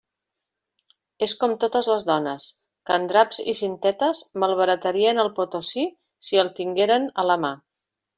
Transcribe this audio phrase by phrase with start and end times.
[1.25, 2.47] És com totes les dones,
[2.89, 5.85] que en draps i cintetes malbaratarien el Potosí
[6.29, 7.53] si el tingueren a la mà.